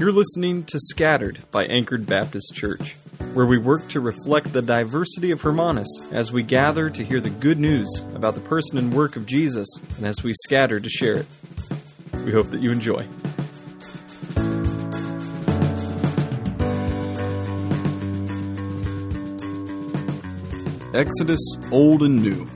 You're 0.00 0.12
listening 0.12 0.64
to 0.64 0.80
Scattered 0.80 1.40
by 1.50 1.66
Anchored 1.66 2.06
Baptist 2.06 2.54
Church, 2.54 2.96
where 3.34 3.44
we 3.44 3.58
work 3.58 3.86
to 3.88 4.00
reflect 4.00 4.50
the 4.50 4.62
diversity 4.62 5.30
of 5.30 5.42
Hermanus 5.42 6.10
as 6.10 6.32
we 6.32 6.42
gather 6.42 6.88
to 6.88 7.04
hear 7.04 7.20
the 7.20 7.28
good 7.28 7.58
news 7.58 8.02
about 8.14 8.34
the 8.34 8.40
person 8.40 8.78
and 8.78 8.94
work 8.94 9.16
of 9.16 9.26
Jesus 9.26 9.68
and 9.98 10.06
as 10.06 10.22
we 10.22 10.32
scatter 10.32 10.80
to 10.80 10.88
share 10.88 11.16
it. 11.16 11.26
We 12.24 12.32
hope 12.32 12.48
that 12.50 12.62
you 12.62 12.70
enjoy. 12.70 13.06
Exodus, 20.94 21.58
old 21.70 22.02
and 22.04 22.22
new. 22.22 22.48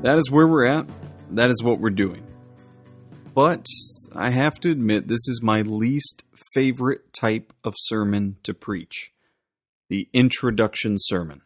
That 0.00 0.16
is 0.16 0.30
where 0.30 0.46
we're 0.46 0.64
at. 0.64 0.86
That 1.32 1.50
is 1.50 1.62
what 1.62 1.78
we're 1.78 1.90
doing. 1.90 2.26
But 3.34 3.66
I 4.16 4.30
have 4.30 4.58
to 4.60 4.70
admit, 4.70 5.08
this 5.08 5.28
is 5.28 5.42
my 5.42 5.60
least 5.60 6.24
favorite 6.54 7.12
type 7.12 7.52
of 7.64 7.74
sermon 7.76 8.36
to 8.42 8.54
preach 8.54 9.12
the 9.88 10.08
introduction 10.12 10.96
sermon. 10.98 11.42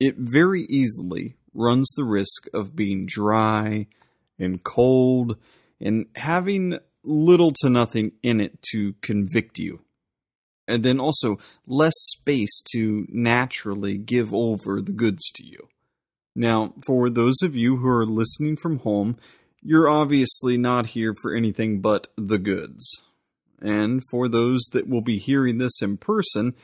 It 0.00 0.16
very 0.18 0.66
easily 0.68 1.36
runs 1.54 1.88
the 1.94 2.04
risk 2.04 2.46
of 2.54 2.74
being 2.74 3.06
dry 3.06 3.86
and 4.38 4.62
cold 4.62 5.36
and 5.80 6.06
having 6.16 6.78
little 7.04 7.52
to 7.60 7.68
nothing 7.68 8.12
in 8.22 8.40
it 8.40 8.62
to 8.72 8.94
convict 9.02 9.58
you. 9.58 9.80
And 10.68 10.82
then 10.82 11.00
also 11.00 11.38
less 11.66 11.94
space 11.96 12.62
to 12.72 13.06
naturally 13.08 13.98
give 13.98 14.32
over 14.32 14.80
the 14.80 14.92
goods 14.92 15.30
to 15.34 15.44
you. 15.44 15.68
Now, 16.34 16.72
for 16.86 17.10
those 17.10 17.42
of 17.42 17.54
you 17.54 17.76
who 17.76 17.88
are 17.88 18.06
listening 18.06 18.56
from 18.56 18.78
home, 18.78 19.18
you're 19.60 19.88
obviously 19.88 20.56
not 20.56 20.86
here 20.86 21.14
for 21.20 21.34
anything 21.34 21.80
but 21.80 22.08
the 22.16 22.38
goods. 22.38 23.02
And 23.62 24.02
for 24.10 24.28
those 24.28 24.62
that 24.72 24.88
will 24.88 25.00
be 25.00 25.18
hearing 25.18 25.58
this 25.58 25.80
in 25.80 25.96
person, 25.96 26.54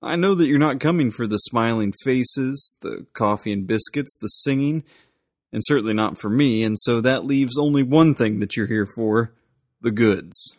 I 0.00 0.16
know 0.16 0.34
that 0.34 0.46
you're 0.46 0.58
not 0.58 0.80
coming 0.80 1.10
for 1.10 1.26
the 1.26 1.38
smiling 1.38 1.92
faces, 2.04 2.76
the 2.80 3.06
coffee 3.12 3.52
and 3.52 3.66
biscuits, 3.66 4.16
the 4.16 4.28
singing, 4.28 4.84
and 5.52 5.62
certainly 5.64 5.92
not 5.92 6.18
for 6.18 6.30
me, 6.30 6.62
and 6.62 6.78
so 6.78 7.00
that 7.00 7.24
leaves 7.24 7.58
only 7.58 7.82
one 7.82 8.14
thing 8.14 8.38
that 8.38 8.56
you're 8.56 8.68
here 8.68 8.86
for 8.94 9.34
the 9.80 9.90
goods. 9.90 10.56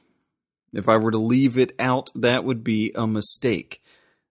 If 0.73 0.87
I 0.87 0.97
were 0.97 1.11
to 1.11 1.17
leave 1.17 1.57
it 1.57 1.73
out, 1.79 2.11
that 2.15 2.43
would 2.43 2.63
be 2.63 2.91
a 2.93 3.07
mistake. 3.07 3.81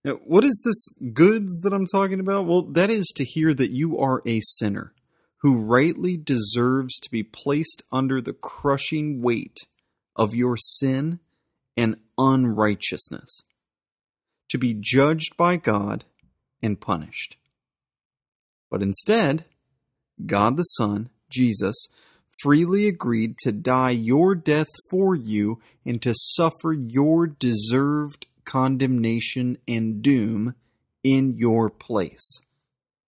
Now, 0.05 0.15
what 0.25 0.45
is 0.45 0.63
this 0.65 0.89
goods 1.13 1.61
that 1.61 1.73
I'm 1.73 1.87
talking 1.87 2.21
about? 2.21 2.47
Well, 2.47 2.63
that 2.63 2.91
is 2.91 3.07
to 3.17 3.25
hear 3.25 3.53
that 3.55 3.71
you 3.71 3.99
are 3.99 4.23
a 4.27 4.41
sinner 4.41 4.93
who 5.39 5.61
rightly 5.61 6.17
deserves 6.17 6.99
to 7.01 7.11
be 7.11 7.23
placed 7.23 7.83
under 7.91 8.21
the 8.21 8.33
crushing 8.33 9.23
weight 9.23 9.59
of 10.17 10.35
your 10.35 10.57
sin 10.57 11.19
and 11.77 11.97
unrighteousness, 12.19 13.43
to 14.49 14.59
be 14.59 14.77
judged 14.79 15.37
by 15.37 15.57
God 15.57 16.05
and 16.63 16.81
punished. 16.81 17.37
But 18.71 18.83
instead, 18.83 19.47
God 20.27 20.57
the 20.57 20.63
Son, 20.63 21.11
Jesus, 21.31 21.89
freely 22.43 22.87
agreed 22.87 23.37
to 23.39 23.53
die 23.53 23.91
your 23.91 24.35
death 24.35 24.69
for 24.91 25.15
you 25.15 25.61
and 25.85 26.01
to 26.03 26.15
suffer 26.15 26.73
your 26.73 27.27
deserved 27.27 28.27
condemnation 28.45 29.59
and 29.67 30.03
doom 30.03 30.55
in 31.03 31.37
your 31.37 31.71
place. 31.71 32.43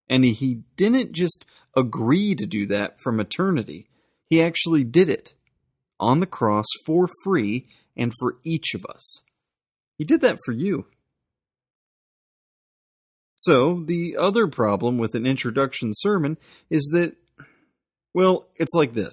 And 0.09 0.25
he 0.25 0.63
didn't 0.77 1.13
just 1.13 1.47
agree 1.77 2.35
to 2.35 2.47
do 2.47 2.67
that 2.67 3.01
from 3.01 3.21
eternity, 3.21 3.87
he 4.27 4.43
actually 4.43 4.85
did 4.85 5.09
it 5.09 5.35
on 6.01 6.21
the 6.21 6.27
cross 6.27 6.67
for 6.87 7.09
free 7.23 7.67
and 7.97 8.13
for 8.19 8.37
each 8.45 8.75
of 8.75 8.85
us. 8.89 9.23
He 9.99 10.05
did 10.05 10.21
that 10.23 10.39
for 10.45 10.53
you. 10.53 10.87
So, 13.37 13.83
the 13.85 14.17
other 14.17 14.47
problem 14.47 14.99
with 14.99 15.15
an 15.15 15.27
introduction 15.27 15.91
sermon 15.95 16.39
is 16.71 16.89
that, 16.93 17.17
well, 18.15 18.47
it's 18.57 18.75
like 18.75 18.93
this. 18.93 19.13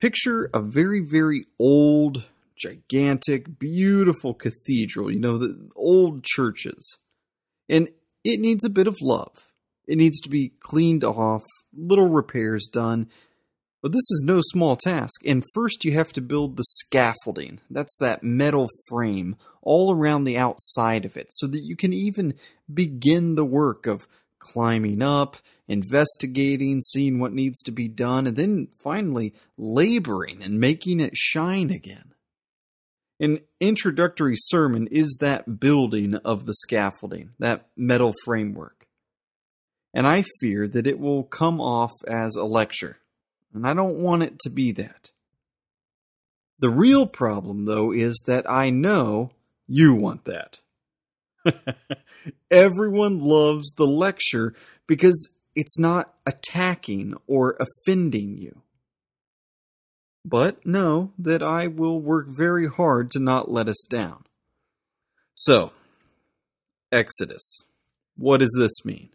Picture 0.00 0.48
a 0.54 0.60
very, 0.60 1.00
very 1.00 1.46
old, 1.58 2.24
gigantic, 2.56 3.58
beautiful 3.58 4.34
cathedral, 4.34 5.10
you 5.10 5.20
know, 5.20 5.36
the 5.36 5.68
old 5.76 6.24
churches. 6.24 6.98
And 7.68 7.88
it 8.24 8.40
needs 8.40 8.64
a 8.64 8.70
bit 8.70 8.86
of 8.86 8.96
love. 9.02 9.52
It 9.86 9.96
needs 9.96 10.20
to 10.20 10.28
be 10.28 10.52
cleaned 10.60 11.04
off, 11.04 11.42
little 11.76 12.08
repairs 12.08 12.68
done, 12.72 13.08
but 13.86 13.92
this 13.92 14.10
is 14.10 14.24
no 14.26 14.40
small 14.42 14.74
task, 14.74 15.20
and 15.24 15.44
first 15.54 15.84
you 15.84 15.92
have 15.92 16.12
to 16.14 16.20
build 16.20 16.56
the 16.56 16.64
scaffolding. 16.64 17.60
That's 17.70 17.96
that 18.00 18.24
metal 18.24 18.66
frame 18.88 19.36
all 19.62 19.92
around 19.94 20.24
the 20.24 20.36
outside 20.36 21.04
of 21.04 21.16
it, 21.16 21.28
so 21.30 21.46
that 21.46 21.62
you 21.62 21.76
can 21.76 21.92
even 21.92 22.34
begin 22.74 23.36
the 23.36 23.44
work 23.44 23.86
of 23.86 24.08
climbing 24.40 25.02
up, 25.02 25.36
investigating, 25.68 26.80
seeing 26.80 27.20
what 27.20 27.32
needs 27.32 27.62
to 27.62 27.70
be 27.70 27.86
done, 27.86 28.26
and 28.26 28.36
then 28.36 28.66
finally 28.82 29.34
laboring 29.56 30.42
and 30.42 30.58
making 30.58 30.98
it 30.98 31.16
shine 31.16 31.70
again. 31.70 32.12
An 33.20 33.38
introductory 33.60 34.34
sermon 34.36 34.88
is 34.88 35.16
that 35.20 35.60
building 35.60 36.16
of 36.24 36.44
the 36.44 36.54
scaffolding, 36.54 37.34
that 37.38 37.68
metal 37.76 38.14
framework. 38.24 38.88
And 39.94 40.08
I 40.08 40.24
fear 40.40 40.66
that 40.66 40.88
it 40.88 40.98
will 40.98 41.22
come 41.22 41.60
off 41.60 41.92
as 42.08 42.34
a 42.34 42.44
lecture 42.44 42.98
and 43.56 43.66
I 43.66 43.74
don't 43.74 43.98
want 43.98 44.22
it 44.22 44.38
to 44.40 44.50
be 44.50 44.72
that. 44.72 45.10
The 46.58 46.70
real 46.70 47.06
problem, 47.06 47.64
though, 47.64 47.92
is 47.92 48.22
that 48.26 48.48
I 48.48 48.70
know 48.70 49.30
you 49.66 49.94
want 49.94 50.26
that. 50.26 50.60
Everyone 52.50 53.20
loves 53.20 53.72
the 53.72 53.86
lecture 53.86 54.54
because 54.86 55.30
it's 55.54 55.78
not 55.78 56.14
attacking 56.26 57.14
or 57.26 57.58
offending 57.58 58.36
you. 58.36 58.62
But 60.24 60.66
know 60.66 61.12
that 61.18 61.42
I 61.42 61.66
will 61.66 62.00
work 62.00 62.26
very 62.28 62.68
hard 62.68 63.10
to 63.12 63.20
not 63.20 63.50
let 63.50 63.68
us 63.68 63.84
down. 63.88 64.24
So, 65.34 65.72
Exodus. 66.90 67.62
What 68.16 68.40
does 68.40 68.54
this 68.58 68.84
mean? 68.84 69.10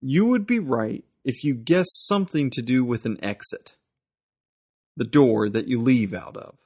You 0.00 0.26
would 0.26 0.46
be 0.46 0.58
right 0.58 1.04
if 1.28 1.44
you 1.44 1.52
guess 1.52 1.84
something 1.90 2.48
to 2.48 2.62
do 2.62 2.82
with 2.82 3.04
an 3.04 3.22
exit, 3.22 3.76
the 4.96 5.04
door 5.04 5.50
that 5.50 5.68
you 5.68 5.78
leave 5.78 6.14
out 6.14 6.38
of. 6.38 6.56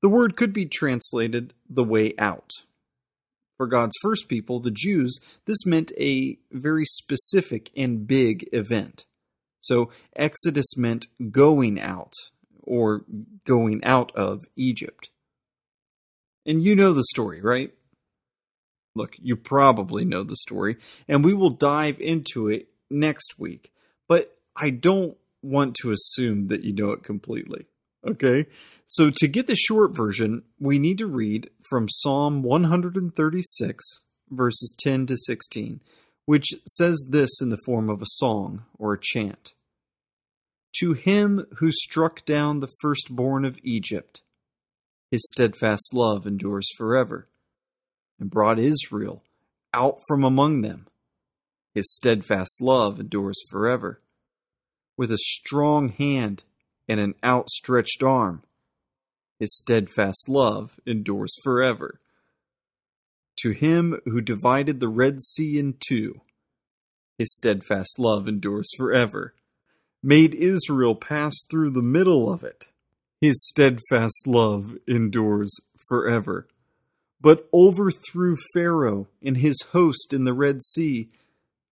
The 0.00 0.08
word 0.08 0.36
could 0.36 0.52
be 0.52 0.64
translated 0.64 1.54
the 1.68 1.82
way 1.82 2.14
out. 2.20 2.52
For 3.56 3.66
God's 3.66 3.96
first 4.00 4.28
people, 4.28 4.60
the 4.60 4.70
Jews, 4.70 5.18
this 5.46 5.66
meant 5.66 5.90
a 5.98 6.38
very 6.52 6.84
specific 6.84 7.72
and 7.76 8.06
big 8.06 8.48
event. 8.52 9.06
So 9.58 9.90
Exodus 10.14 10.76
meant 10.76 11.08
going 11.32 11.80
out 11.80 12.12
or 12.62 13.06
going 13.44 13.82
out 13.82 14.14
of 14.14 14.44
Egypt. 14.54 15.10
And 16.46 16.62
you 16.62 16.76
know 16.76 16.92
the 16.92 17.02
story, 17.10 17.40
right? 17.40 17.72
Look, 18.94 19.16
you 19.20 19.34
probably 19.34 20.04
know 20.04 20.22
the 20.22 20.36
story, 20.36 20.76
and 21.08 21.24
we 21.24 21.34
will 21.34 21.50
dive 21.50 22.00
into 22.00 22.46
it 22.46 22.68
next 22.90 23.38
week. 23.38 23.72
But 24.08 24.36
I 24.56 24.70
don't 24.70 25.16
want 25.42 25.74
to 25.76 25.90
assume 25.90 26.48
that 26.48 26.64
you 26.64 26.74
know 26.74 26.90
it 26.92 27.04
completely. 27.04 27.66
Okay? 28.06 28.46
So 28.86 29.10
to 29.16 29.28
get 29.28 29.46
the 29.46 29.56
short 29.56 29.94
version, 29.94 30.42
we 30.58 30.78
need 30.78 30.98
to 30.98 31.06
read 31.06 31.50
from 31.68 31.88
Psalm 31.88 32.42
136, 32.42 34.02
verses 34.30 34.74
10 34.78 35.06
to 35.06 35.16
16, 35.16 35.80
which 36.24 36.48
says 36.66 37.06
this 37.10 37.40
in 37.40 37.50
the 37.50 37.60
form 37.64 37.88
of 37.88 38.02
a 38.02 38.06
song 38.06 38.64
or 38.78 38.92
a 38.92 39.00
chant 39.00 39.52
To 40.78 40.94
him 40.94 41.46
who 41.58 41.70
struck 41.70 42.24
down 42.24 42.60
the 42.60 42.72
firstborn 42.80 43.44
of 43.44 43.58
Egypt, 43.62 44.22
his 45.10 45.26
steadfast 45.32 45.92
love 45.92 46.26
endures 46.26 46.68
forever, 46.76 47.28
and 48.18 48.30
brought 48.30 48.58
Israel 48.58 49.22
out 49.72 49.98
from 50.08 50.24
among 50.24 50.62
them 50.62 50.87
his 51.78 51.94
steadfast 51.94 52.60
love 52.60 52.98
endures 52.98 53.40
forever. 53.48 54.00
With 54.96 55.12
a 55.12 55.18
strong 55.18 55.90
hand 55.90 56.42
and 56.88 56.98
an 56.98 57.14
outstretched 57.22 58.02
arm, 58.02 58.42
his 59.38 59.56
steadfast 59.56 60.28
love 60.28 60.80
endures 60.84 61.32
forever. 61.44 62.00
To 63.42 63.52
him 63.52 64.00
who 64.06 64.20
divided 64.20 64.80
the 64.80 64.88
Red 64.88 65.20
Sea 65.22 65.56
in 65.56 65.76
two, 65.78 66.20
his 67.16 67.32
steadfast 67.32 67.96
love 67.96 68.26
endures 68.26 68.68
forever. 68.76 69.34
Made 70.02 70.34
Israel 70.34 70.96
pass 70.96 71.36
through 71.48 71.70
the 71.70 71.80
middle 71.80 72.28
of 72.28 72.42
it, 72.42 72.72
his 73.20 73.46
steadfast 73.46 74.26
love 74.26 74.76
endures 74.88 75.56
forever. 75.88 76.48
But 77.20 77.48
overthrew 77.54 78.34
Pharaoh 78.52 79.06
and 79.22 79.36
his 79.36 79.62
host 79.70 80.12
in 80.12 80.24
the 80.24 80.34
Red 80.34 80.60
Sea, 80.60 81.10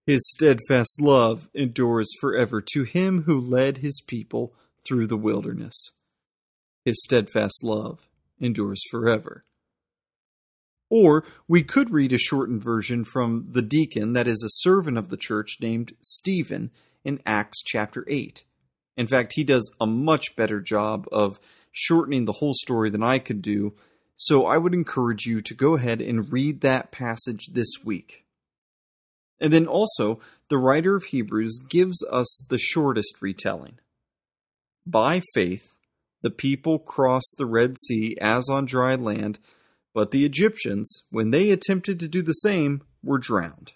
his 0.07 0.23
steadfast 0.31 1.01
love 1.01 1.49
endures 1.53 2.09
forever 2.21 2.63
to 2.73 2.85
him 2.85 3.25
who 3.25 3.41
led 3.41 3.79
his 3.79 4.01
people 4.07 4.55
through 4.87 5.09
the 5.09 5.17
wilderness. 5.17 5.75
His 6.85 7.03
steadfast 7.03 7.65
love 7.65 8.09
endures 8.39 8.81
forever. 8.89 9.45
Or 10.89 11.25
we 11.49 11.65
could 11.65 11.91
read 11.91 12.13
a 12.13 12.19
shortened 12.19 12.63
version 12.63 13.03
from 13.03 13.49
the 13.51 13.63
deacon 13.63 14.13
that 14.13 14.29
is 14.29 14.45
a 14.45 14.63
servant 14.63 14.97
of 14.97 15.09
the 15.09 15.17
church 15.17 15.57
named 15.61 15.95
Stephen 16.01 16.71
in 17.05 17.21
Acts 17.27 17.61
chapter 17.65 18.05
8. 18.09 18.45
In 18.97 19.09
fact, 19.09 19.33
he 19.35 19.43
does 19.43 19.69
a 19.81 19.87
much 19.87 20.37
better 20.37 20.61
job 20.61 21.09
of 21.11 21.41
shortening 21.73 22.25
the 22.25 22.33
whole 22.33 22.55
story 22.55 22.91
than 22.91 23.03
I 23.03 23.19
could 23.19 23.43
do, 23.43 23.75
so 24.15 24.47
I 24.47 24.57
would 24.57 24.73
encourage 24.73 25.27
you 25.27 25.41
to 25.43 25.55
go 25.55 25.75
ahead 25.75 26.01
and 26.01 26.33
read 26.33 26.61
that 26.61 26.93
passage 26.93 27.49
this 27.53 27.73
week. 27.85 28.26
And 29.41 29.53
then 29.53 29.67
also, 29.67 30.21
the 30.49 30.59
writer 30.59 30.97
of 30.97 31.05
Hebrews 31.05 31.59
gives 31.69 32.03
us 32.11 32.45
the 32.49 32.59
shortest 32.59 33.17
retelling. 33.21 33.79
By 34.87 35.21
faith, 35.35 35.77
the 36.23 36.31
people 36.31 36.79
crossed 36.79 37.35
the 37.37 37.47
Red 37.47 37.77
Sea 37.79 38.17
as 38.21 38.49
on 38.49 38.65
dry 38.65 38.95
land 38.95 39.39
but 39.97 40.11
the 40.11 40.27
Egyptians, 40.27 41.05
when 41.09 41.31
they 41.31 41.49
attempted 41.49 41.99
to 42.01 42.07
do 42.07 42.21
the 42.21 42.35
same, 42.35 42.83
were 43.03 43.17
drowned. 43.17 43.73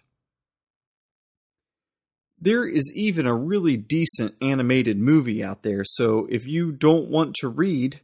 There 2.39 2.69
is 2.69 2.93
even 2.95 3.27
a 3.27 3.35
really 3.35 3.79
decent 3.79 4.35
animated 4.43 4.99
movie 4.99 5.43
out 5.43 5.62
there, 5.62 5.83
so 5.83 6.29
if 6.31 6.47
you 6.47 6.73
don't 6.73 7.09
want 7.09 7.37
to 7.37 7.49
read, 7.49 8.03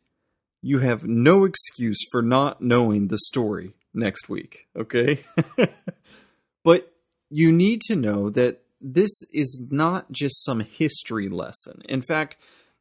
you 0.63 0.79
have 0.79 1.05
no 1.05 1.45
excuse 1.45 1.99
for 2.11 2.23
not 2.23 2.63
knowing 2.63 3.09
the 3.09 3.19
story 3.19 3.75
next 3.93 4.31
week, 4.31 4.67
okay? 4.75 5.23
but 6.65 6.91
you 7.37 7.53
need 7.53 7.83
to 7.83 7.95
know 7.95 8.31
that 8.31 8.63
this 8.81 9.11
is 9.31 9.67
not 9.71 10.11
just 10.11 10.43
some 10.43 10.61
history 10.61 11.29
lesson. 11.29 11.83
In 11.87 12.01
fact, 12.01 12.39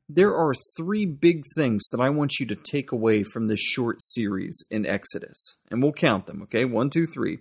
there 0.07 0.33
are 0.33 0.53
three 0.77 1.05
big 1.05 1.43
things 1.57 1.83
that 1.91 1.99
I 1.99 2.09
want 2.09 2.39
you 2.39 2.45
to 2.45 2.55
take 2.55 2.93
away 2.93 3.23
from 3.23 3.47
this 3.47 3.59
short 3.59 3.97
series 4.01 4.63
in 4.71 4.85
Exodus. 4.85 5.57
And 5.69 5.83
we'll 5.83 5.91
count 5.91 6.25
them, 6.25 6.41
okay? 6.43 6.63
One, 6.63 6.89
two, 6.89 7.05
three. 7.05 7.39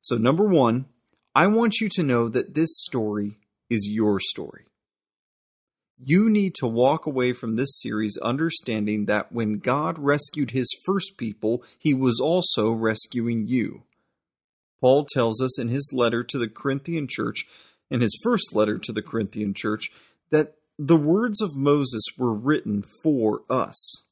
So, 0.00 0.16
number 0.16 0.46
one, 0.46 0.86
I 1.34 1.48
want 1.48 1.82
you 1.82 1.90
to 1.96 2.02
know 2.02 2.30
that 2.30 2.54
this 2.54 2.70
story 2.78 3.40
is 3.68 3.90
your 3.90 4.18
story. 4.18 4.64
You 6.02 6.30
need 6.30 6.54
to 6.60 6.66
walk 6.66 7.04
away 7.04 7.34
from 7.34 7.56
this 7.56 7.78
series 7.82 8.16
understanding 8.22 9.04
that 9.04 9.30
when 9.30 9.58
God 9.58 9.98
rescued 9.98 10.52
his 10.52 10.68
first 10.86 11.18
people, 11.18 11.62
he 11.78 11.92
was 11.92 12.20
also 12.22 12.70
rescuing 12.70 13.48
you. 13.48 13.82
Paul 14.80 15.06
tells 15.12 15.40
us 15.40 15.58
in 15.58 15.68
his 15.68 15.90
letter 15.92 16.22
to 16.24 16.38
the 16.38 16.48
Corinthian 16.48 17.06
church, 17.08 17.46
in 17.90 18.00
his 18.00 18.18
first 18.22 18.54
letter 18.54 18.78
to 18.78 18.92
the 18.92 19.02
Corinthian 19.02 19.54
church, 19.54 19.90
that 20.30 20.54
the 20.78 20.96
words 20.96 21.40
of 21.40 21.56
Moses 21.56 22.04
were 22.18 22.34
written 22.34 22.82
for 23.02 23.42
us. 23.48 24.02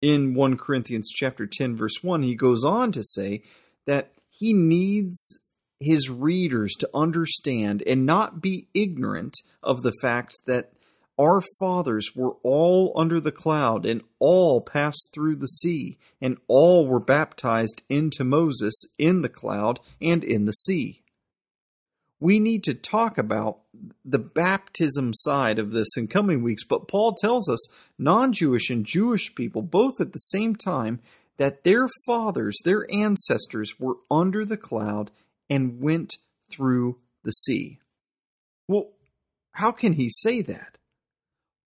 In 0.00 0.34
1 0.34 0.56
Corinthians 0.56 1.10
chapter 1.12 1.46
10 1.46 1.76
verse 1.76 2.02
1 2.02 2.22
he 2.22 2.34
goes 2.34 2.64
on 2.64 2.92
to 2.92 3.02
say 3.02 3.42
that 3.86 4.12
he 4.30 4.52
needs 4.52 5.40
his 5.80 6.08
readers 6.08 6.74
to 6.78 6.90
understand 6.94 7.82
and 7.86 8.06
not 8.06 8.40
be 8.40 8.68
ignorant 8.74 9.34
of 9.62 9.82
the 9.82 9.92
fact 10.02 10.34
that 10.46 10.72
our 11.18 11.42
fathers 11.58 12.10
were 12.14 12.36
all 12.42 12.92
under 12.94 13.20
the 13.20 13.32
cloud 13.32 13.84
and 13.84 14.02
all 14.18 14.60
passed 14.60 15.10
through 15.12 15.36
the 15.36 15.48
sea 15.48 15.98
and 16.20 16.38
all 16.46 16.86
were 16.86 17.00
baptized 17.00 17.82
into 17.88 18.24
Moses 18.24 18.74
in 18.98 19.22
the 19.22 19.28
cloud 19.28 19.80
and 20.00 20.22
in 20.22 20.44
the 20.44 20.52
sea 20.52 21.02
we 22.20 22.40
need 22.40 22.64
to 22.64 22.74
talk 22.74 23.16
about 23.16 23.60
the 24.04 24.18
baptism 24.18 25.12
side 25.14 25.58
of 25.58 25.72
this 25.72 25.96
in 25.96 26.08
coming 26.08 26.42
weeks, 26.42 26.64
but 26.64 26.88
Paul 26.88 27.14
tells 27.14 27.48
us 27.48 27.68
non 27.98 28.32
Jewish 28.32 28.70
and 28.70 28.84
Jewish 28.84 29.34
people, 29.34 29.62
both 29.62 30.00
at 30.00 30.12
the 30.12 30.18
same 30.18 30.56
time, 30.56 31.00
that 31.36 31.62
their 31.62 31.86
fathers, 32.06 32.58
their 32.64 32.86
ancestors, 32.92 33.78
were 33.78 33.96
under 34.10 34.44
the 34.44 34.56
cloud 34.56 35.10
and 35.48 35.80
went 35.80 36.16
through 36.50 36.98
the 37.22 37.32
sea. 37.32 37.78
Well, 38.66 38.90
how 39.52 39.70
can 39.70 39.92
he 39.92 40.08
say 40.08 40.42
that? 40.42 40.78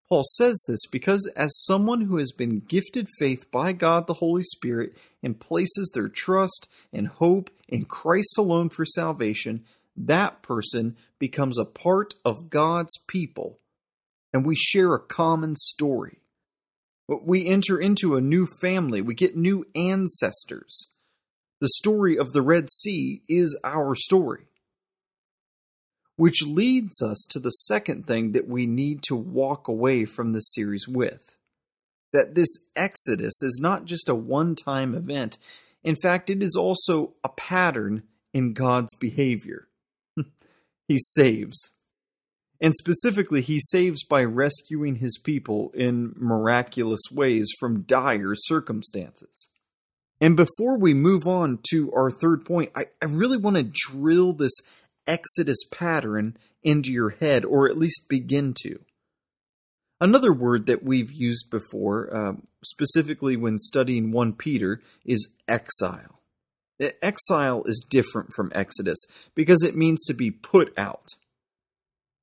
Paul 0.09 0.23
says 0.23 0.63
this 0.67 0.87
because, 0.91 1.31
as 1.35 1.63
someone 1.65 2.01
who 2.01 2.17
has 2.17 2.31
been 2.31 2.63
gifted 2.67 3.07
faith 3.19 3.51
by 3.51 3.73
God 3.73 4.07
the 4.07 4.15
Holy 4.15 4.41
Spirit 4.41 4.97
and 5.21 5.39
places 5.39 5.91
their 5.93 6.09
trust 6.09 6.67
and 6.91 7.07
hope 7.07 7.51
in 7.67 7.85
Christ 7.85 8.37
alone 8.37 8.69
for 8.69 8.85
salvation, 8.85 9.63
that 9.95 10.41
person 10.41 10.97
becomes 11.19 11.59
a 11.59 11.65
part 11.65 12.15
of 12.25 12.49
God's 12.49 12.97
people 13.07 13.59
and 14.33 14.45
we 14.45 14.55
share 14.55 14.93
a 14.93 14.99
common 14.99 15.55
story. 15.55 16.19
We 17.07 17.47
enter 17.47 17.79
into 17.79 18.15
a 18.15 18.21
new 18.21 18.47
family, 18.61 19.01
we 19.01 19.15
get 19.15 19.35
new 19.35 19.65
ancestors. 19.75 20.93
The 21.61 21.69
story 21.77 22.17
of 22.17 22.31
the 22.31 22.41
Red 22.41 22.69
Sea 22.71 23.23
is 23.27 23.59
our 23.63 23.93
story. 23.95 24.48
Which 26.19 26.43
leads 26.45 27.01
us 27.01 27.25
to 27.29 27.39
the 27.39 27.49
second 27.49 28.05
thing 28.05 28.33
that 28.33 28.45
we 28.45 28.65
need 28.65 29.03
to 29.03 29.15
walk 29.15 29.69
away 29.69 30.03
from 30.03 30.33
this 30.33 30.51
series 30.53 30.85
with 30.85 31.37
that 32.11 32.35
this 32.35 32.49
Exodus 32.75 33.41
is 33.41 33.57
not 33.61 33.85
just 33.85 34.09
a 34.09 34.15
one 34.15 34.53
time 34.53 34.95
event. 34.95 35.37
In 35.81 35.95
fact, 35.95 36.29
it 36.29 36.43
is 36.43 36.57
also 36.57 37.13
a 37.23 37.29
pattern 37.29 38.03
in 38.33 38.51
God's 38.51 38.93
behavior 38.95 39.69
he 40.89 40.97
saves. 40.97 41.71
And 42.59 42.75
specifically, 42.75 43.41
he 43.41 43.61
saves 43.61 44.03
by 44.03 44.25
rescuing 44.25 44.95
his 44.95 45.17
people 45.23 45.71
in 45.73 46.11
miraculous 46.17 47.03
ways 47.09 47.49
from 47.61 47.83
dire 47.83 48.35
circumstances. 48.35 49.47
And 50.19 50.35
before 50.35 50.77
we 50.77 50.93
move 50.93 51.25
on 51.27 51.59
to 51.69 51.93
our 51.93 52.09
third 52.11 52.43
point, 52.43 52.71
I, 52.75 52.87
I 53.01 53.05
really 53.05 53.37
want 53.37 53.55
to 53.55 53.63
drill 53.63 54.33
this 54.33 54.51
Exodus 55.09 55.57
pattern 55.71 56.37
into 56.63 56.91
your 56.91 57.09
head, 57.09 57.43
or 57.43 57.67
at 57.67 57.77
least 57.77 58.07
begin 58.07 58.53
to. 58.61 58.79
Another 59.99 60.31
word 60.31 60.67
that 60.67 60.83
we've 60.83 61.11
used 61.11 61.49
before, 61.49 62.15
uh, 62.15 62.33
specifically 62.63 63.35
when 63.35 63.57
studying 63.57 64.11
1 64.11 64.33
Peter, 64.33 64.81
is 65.03 65.29
exile. 65.47 66.21
Exile 67.01 67.63
is 67.65 67.85
different 67.89 68.31
from 68.33 68.51
Exodus 68.55 68.99
because 69.35 69.63
it 69.63 69.75
means 69.75 70.05
to 70.05 70.13
be 70.13 70.31
put 70.31 70.77
out. 70.77 71.07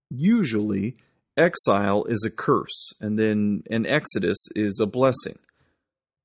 Usually, 0.09 0.97
exile 1.37 2.05
is 2.05 2.25
a 2.25 2.31
curse, 2.31 2.95
and 3.01 3.19
then 3.19 3.65
an 3.69 3.85
exodus 3.85 4.39
is 4.55 4.81
a 4.81 4.87
blessing. 4.87 5.39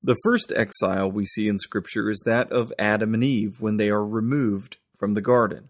The 0.02 0.16
first 0.24 0.52
exile 0.56 1.10
we 1.10 1.26
see 1.26 1.48
in 1.48 1.58
Scripture 1.58 2.08
is 2.08 2.22
that 2.24 2.50
of 2.50 2.72
Adam 2.78 3.12
and 3.12 3.22
Eve 3.22 3.60
when 3.60 3.76
they 3.76 3.90
are 3.90 4.06
removed 4.06 4.78
from 4.98 5.12
the 5.14 5.20
garden. 5.20 5.68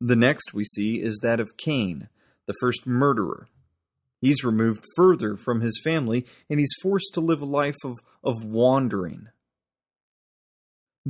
The 0.00 0.16
next 0.16 0.54
we 0.54 0.64
see 0.64 1.02
is 1.02 1.18
that 1.22 1.40
of 1.40 1.56
Cain, 1.56 2.08
the 2.46 2.54
first 2.60 2.86
murderer. 2.86 3.48
He's 4.20 4.44
removed 4.44 4.84
further 4.96 5.36
from 5.36 5.60
his 5.60 5.80
family 5.82 6.26
and 6.50 6.58
he's 6.58 6.74
forced 6.82 7.14
to 7.14 7.20
live 7.20 7.42
a 7.42 7.46
life 7.46 7.76
of, 7.84 7.94
of 8.24 8.34
wandering, 8.44 9.28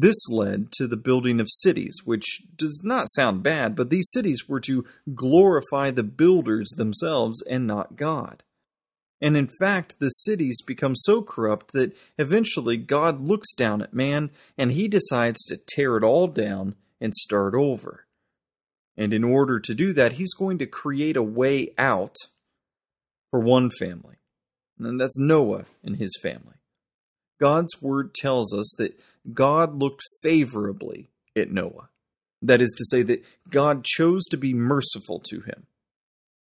this 0.00 0.28
led 0.28 0.70
to 0.72 0.86
the 0.86 0.96
building 0.96 1.40
of 1.40 1.48
cities, 1.50 1.96
which 2.04 2.24
does 2.54 2.82
not 2.84 3.10
sound 3.10 3.42
bad, 3.42 3.74
but 3.74 3.90
these 3.90 4.08
cities 4.12 4.48
were 4.48 4.60
to 4.60 4.84
glorify 5.12 5.90
the 5.90 6.04
builders 6.04 6.68
themselves 6.76 7.42
and 7.42 7.66
not 7.66 7.96
God. 7.96 8.44
And 9.20 9.36
in 9.36 9.48
fact, 9.60 9.98
the 9.98 10.10
cities 10.10 10.62
become 10.64 10.94
so 10.94 11.20
corrupt 11.20 11.72
that 11.72 11.96
eventually 12.16 12.76
God 12.76 13.20
looks 13.20 13.52
down 13.54 13.82
at 13.82 13.92
man 13.92 14.30
and 14.56 14.70
he 14.70 14.86
decides 14.86 15.44
to 15.46 15.56
tear 15.56 15.96
it 15.96 16.04
all 16.04 16.28
down 16.28 16.76
and 17.00 17.12
start 17.12 17.56
over. 17.56 18.06
And 18.98 19.14
in 19.14 19.22
order 19.22 19.60
to 19.60 19.74
do 19.74 19.92
that, 19.92 20.14
he's 20.14 20.34
going 20.34 20.58
to 20.58 20.66
create 20.66 21.16
a 21.16 21.22
way 21.22 21.72
out 21.78 22.16
for 23.30 23.38
one 23.38 23.70
family. 23.70 24.16
And 24.76 25.00
that's 25.00 25.18
Noah 25.18 25.66
and 25.84 25.96
his 25.96 26.18
family. 26.20 26.56
God's 27.38 27.80
word 27.80 28.12
tells 28.12 28.52
us 28.52 28.74
that 28.78 28.98
God 29.32 29.78
looked 29.78 30.02
favorably 30.22 31.10
at 31.36 31.52
Noah. 31.52 31.90
That 32.42 32.60
is 32.60 32.74
to 32.76 32.84
say, 32.84 33.02
that 33.02 33.24
God 33.48 33.84
chose 33.84 34.24
to 34.26 34.36
be 34.36 34.52
merciful 34.52 35.20
to 35.26 35.42
him. 35.42 35.66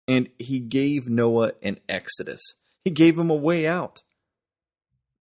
And 0.08 0.30
he 0.38 0.60
gave 0.60 1.08
Noah 1.08 1.52
an 1.62 1.78
exodus, 1.88 2.40
he 2.84 2.90
gave 2.90 3.18
him 3.18 3.28
a 3.28 3.34
way 3.34 3.66
out. 3.66 4.00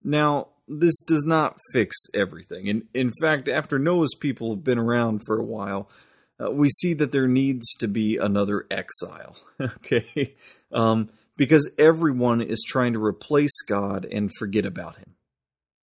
Now, 0.01 0.47
this 0.69 1.01
does 1.01 1.25
not 1.25 1.57
fix 1.73 1.97
everything. 2.13 2.67
In, 2.67 2.88
in 2.93 3.11
fact, 3.21 3.49
after 3.49 3.77
Noah's 3.77 4.15
people 4.17 4.51
have 4.55 4.63
been 4.63 4.79
around 4.79 5.21
for 5.25 5.38
a 5.38 5.43
while, 5.43 5.89
uh, 6.41 6.51
we 6.51 6.69
see 6.69 6.93
that 6.96 7.12
there 7.12 7.27
needs 7.27 7.74
to 7.75 7.88
be 7.88 8.17
another 8.17 8.65
exile. 8.72 9.36
okay? 9.62 10.36
Um, 10.72 11.10
because 11.36 11.69
everyone 11.77 12.41
is 12.41 12.63
trying 12.67 12.93
to 12.93 13.03
replace 13.03 13.62
God 13.62 14.05
and 14.05 14.29
forget 14.38 14.65
about 14.65 14.98
him. 14.98 15.15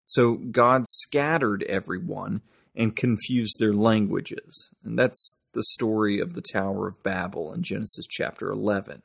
So 0.05 0.35
God 0.35 0.83
scattered 0.87 1.65
everyone 1.65 2.43
and 2.75 2.95
confused 2.95 3.57
their 3.59 3.73
languages. 3.73 4.71
And 4.85 4.99
that's 4.99 5.41
the 5.55 5.63
story 5.63 6.21
of 6.21 6.35
the 6.35 6.43
Tower 6.53 6.89
of 6.89 7.03
Babel 7.03 7.53
in 7.53 7.63
Genesis 7.63 8.07
chapter 8.09 8.51
11. 8.51 9.03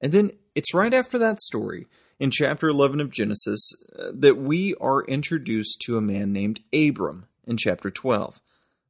And 0.00 0.12
then 0.12 0.30
it's 0.54 0.72
right 0.72 0.94
after 0.94 1.18
that 1.18 1.40
story 1.40 1.88
in 2.20 2.30
chapter 2.30 2.68
11 2.68 3.00
of 3.00 3.10
Genesis 3.10 3.72
uh, 3.98 4.10
that 4.14 4.38
we 4.38 4.74
are 4.80 5.04
introduced 5.04 5.82
to 5.86 5.96
a 5.96 6.00
man 6.00 6.32
named 6.32 6.60
Abram 6.72 7.26
in 7.46 7.56
chapter 7.56 7.90
12. 7.90 8.40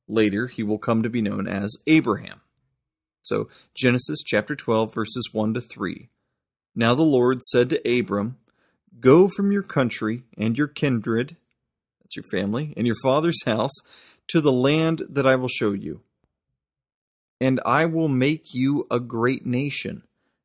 Later, 0.09 0.47
he 0.47 0.63
will 0.63 0.79
come 0.79 1.03
to 1.03 1.11
be 1.11 1.23
known 1.23 1.47
as 1.47 1.77
Abraham. 1.87 2.41
So, 3.23 3.49
Genesis 3.77 4.23
chapter 4.25 4.57
12, 4.57 4.95
verses 4.95 5.29
1 5.33 5.55
to 5.55 5.61
3. 5.61 6.09
Now 6.75 6.95
the 6.95 7.03
Lord 7.03 7.43
said 7.43 7.71
to 7.71 7.99
Abram, 7.99 8.39
Go 9.01 9.29
from 9.29 9.53
your 9.53 9.63
country 9.63 10.23
and 10.37 10.57
your 10.57 10.69
kindred, 10.69 11.37
that's 12.01 12.17
your 12.17 12.25
family, 12.31 12.73
and 12.77 12.87
your 12.87 12.97
father's 13.03 13.45
house, 13.45 13.73
to 14.29 14.41
the 14.41 14.53
land 14.53 15.03
that 15.09 15.27
I 15.27 15.37
will 15.37 15.49
show 15.49 15.73
you. 15.73 16.03
And 17.41 17.61
I 17.67 17.85
will 17.85 18.09
make 18.09 18.55
you 18.55 18.87
a 18.91 18.99
great 18.99 19.45
nation, 19.45 20.03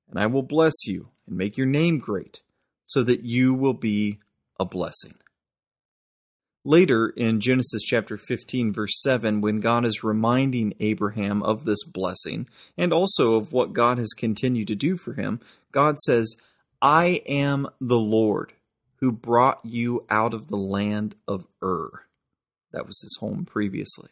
and 0.09 0.19
I 0.19 0.27
will 0.27 0.43
bless 0.43 0.73
you 0.85 1.07
and 1.25 1.37
make 1.37 1.57
your 1.57 1.67
name 1.67 1.99
great, 1.99 2.41
so 2.85 3.01
that 3.03 3.23
you 3.23 3.53
will 3.53 3.73
be 3.73 4.19
a 4.59 4.65
blessing. 4.65 5.15
Later 6.65 7.09
in 7.09 7.41
Genesis 7.41 7.83
chapter 7.83 8.17
15, 8.17 8.71
verse 8.71 9.01
7, 9.01 9.41
when 9.41 9.59
God 9.59 9.85
is 9.85 10.03
reminding 10.03 10.73
Abraham 10.79 11.43
of 11.43 11.65
this 11.65 11.83
blessing 11.83 12.47
and 12.77 12.93
also 12.93 13.35
of 13.35 13.51
what 13.51 13.73
God 13.73 13.97
has 13.97 14.13
continued 14.13 14.69
to 14.69 14.75
do 14.75 14.95
for 14.95 15.13
him, 15.13 15.41
God 15.73 15.99
says, 15.99 16.35
I 16.81 17.21
am 17.27 17.67
the 17.81 17.97
Lord 17.97 18.53
who 19.01 19.11
brought 19.11 19.59
you 19.65 20.05
out 20.09 20.33
of 20.33 20.47
the 20.47 20.57
land 20.57 21.15
of 21.27 21.45
Ur. 21.61 22.05
That 22.71 22.87
was 22.87 23.01
his 23.01 23.17
home 23.19 23.43
previously. 23.45 24.09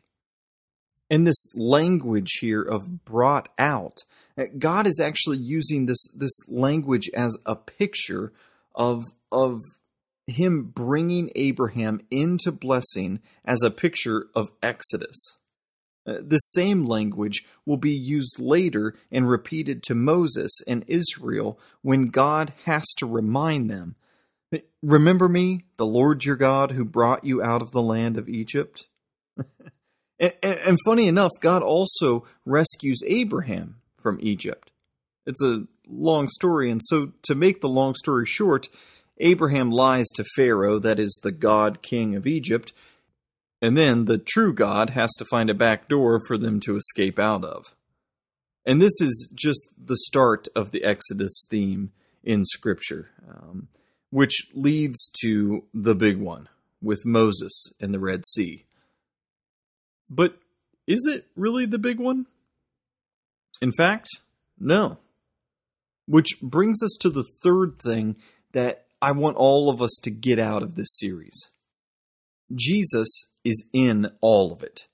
And 1.09 1.25
this 1.25 1.45
language 1.55 2.39
here 2.41 2.61
of 2.61 3.05
brought 3.05 3.47
out, 3.57 4.03
God 4.57 4.87
is 4.87 4.99
actually 5.01 5.37
using 5.37 5.85
this, 5.85 6.05
this 6.17 6.37
language 6.49 7.09
as 7.13 7.37
a 7.45 7.55
picture 7.55 8.33
of, 8.75 9.03
of 9.31 9.59
him 10.31 10.71
bringing 10.73 11.31
Abraham 11.35 12.01
into 12.09 12.51
blessing 12.51 13.19
as 13.45 13.61
a 13.63 13.71
picture 13.71 14.27
of 14.35 14.49
Exodus. 14.63 15.37
Uh, 16.07 16.15
the 16.21 16.39
same 16.39 16.85
language 16.85 17.43
will 17.65 17.77
be 17.77 17.93
used 17.93 18.39
later 18.39 18.95
and 19.11 19.29
repeated 19.29 19.83
to 19.83 19.93
Moses 19.93 20.51
and 20.67 20.83
Israel 20.87 21.59
when 21.83 22.07
God 22.07 22.53
has 22.65 22.85
to 22.97 23.05
remind 23.05 23.69
them 23.69 23.95
Remember 24.81 25.29
me, 25.29 25.65
the 25.77 25.85
Lord 25.85 26.25
your 26.25 26.35
God, 26.35 26.71
who 26.71 26.83
brought 26.83 27.23
you 27.23 27.41
out 27.41 27.61
of 27.61 27.71
the 27.71 27.81
land 27.81 28.17
of 28.17 28.27
Egypt? 28.27 28.87
and, 29.37 30.33
and, 30.43 30.59
and 30.59 30.77
funny 30.85 31.07
enough, 31.07 31.31
God 31.39 31.63
also 31.63 32.25
rescues 32.45 33.01
Abraham 33.07 33.77
from 34.01 34.19
Egypt. 34.21 34.71
It's 35.25 35.41
a 35.43 35.67
long 35.87 36.27
story, 36.27 36.69
and 36.69 36.81
so 36.83 37.13
to 37.23 37.35
make 37.35 37.61
the 37.61 37.69
long 37.69 37.95
story 37.95 38.25
short, 38.25 38.67
Abraham 39.19 39.69
lies 39.69 40.07
to 40.15 40.25
Pharaoh, 40.35 40.79
that 40.79 40.99
is 40.99 41.19
the 41.21 41.31
god 41.31 41.81
king 41.81 42.15
of 42.15 42.25
Egypt, 42.25 42.73
and 43.61 43.77
then 43.77 44.05
the 44.05 44.17
true 44.17 44.53
God 44.53 44.91
has 44.91 45.11
to 45.19 45.25
find 45.25 45.49
a 45.49 45.53
back 45.53 45.87
door 45.87 46.19
for 46.27 46.37
them 46.37 46.59
to 46.61 46.75
escape 46.75 47.19
out 47.19 47.43
of. 47.43 47.75
And 48.65 48.81
this 48.81 48.99
is 49.01 49.31
just 49.33 49.69
the 49.77 49.97
start 49.97 50.47
of 50.55 50.71
the 50.71 50.83
Exodus 50.83 51.45
theme 51.49 51.91
in 52.23 52.43
Scripture, 52.45 53.09
um, 53.27 53.67
which 54.09 54.47
leads 54.53 55.09
to 55.21 55.63
the 55.73 55.95
big 55.95 56.17
one 56.17 56.47
with 56.81 57.05
Moses 57.05 57.71
and 57.79 57.93
the 57.93 57.99
Red 57.99 58.25
Sea. 58.25 58.65
But 60.09 60.37
is 60.87 61.07
it 61.09 61.27
really 61.35 61.65
the 61.65 61.79
big 61.79 61.99
one? 61.99 62.25
In 63.61 63.71
fact, 63.71 64.09
no. 64.59 64.97
Which 66.07 66.39
brings 66.41 66.83
us 66.83 66.97
to 67.01 67.09
the 67.09 67.25
third 67.43 67.79
thing 67.79 68.17
that 68.53 68.85
I 69.01 69.11
want 69.11 69.37
all 69.37 69.69
of 69.69 69.81
us 69.81 69.99
to 70.03 70.11
get 70.11 70.37
out 70.37 70.61
of 70.61 70.75
this 70.75 70.97
series. 70.99 71.49
Jesus 72.53 73.09
is 73.43 73.67
in 73.73 74.11
all 74.21 74.51
of 74.51 74.61
it, 74.61 74.87